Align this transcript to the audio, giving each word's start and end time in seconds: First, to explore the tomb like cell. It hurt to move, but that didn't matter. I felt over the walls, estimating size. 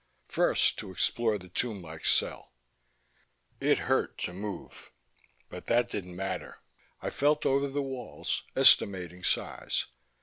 First, 0.29 0.79
to 0.79 0.89
explore 0.89 1.37
the 1.37 1.47
tomb 1.47 1.83
like 1.83 2.07
cell. 2.07 2.53
It 3.59 3.77
hurt 3.77 4.17
to 4.23 4.33
move, 4.33 4.91
but 5.47 5.67
that 5.67 5.91
didn't 5.91 6.15
matter. 6.15 6.63
I 7.03 7.11
felt 7.11 7.45
over 7.45 7.67
the 7.67 7.83
walls, 7.83 8.41
estimating 8.55 9.23
size. 9.23 9.85